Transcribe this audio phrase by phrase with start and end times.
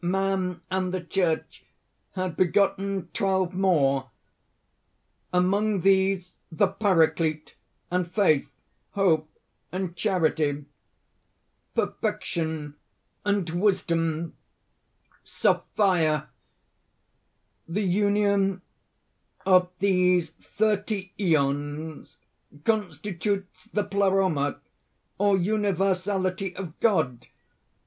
[0.03, 1.63] Man and the Church
[2.13, 4.09] had begotten twelve more
[5.31, 7.53] among these the Paraclete
[7.91, 8.47] and Faith,
[8.93, 9.29] Hope
[9.71, 10.65] and Charity,
[11.75, 12.73] Perfection
[13.23, 14.33] and Wisdom
[15.23, 16.29] Sophia.
[17.67, 18.63] "The union
[19.45, 22.17] of these thirty Æons
[22.63, 24.61] constitutes the Pleroma,
[25.19, 27.27] or Universality of God.